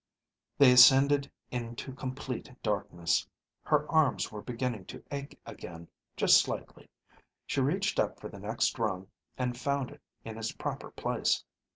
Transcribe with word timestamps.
They 0.57 0.71
ascended 0.71 1.29
into 1.51 1.93
complete 1.93 2.51
darkness. 2.63 3.27
Her 3.61 3.87
arms 3.91 4.31
were 4.31 4.41
beginning 4.41 4.85
to 4.85 5.03
ache 5.11 5.39
again, 5.45 5.89
just 6.17 6.39
slightly. 6.41 6.89
She 7.45 7.61
reached 7.61 7.99
up 7.99 8.19
for 8.19 8.27
the 8.27 8.39
next 8.39 8.79
rung, 8.79 9.09
and 9.37 9.55
found 9.55 9.91
it 9.91 10.01
in 10.25 10.39
its 10.39 10.53
proper 10.53 10.89
place. 10.89 11.43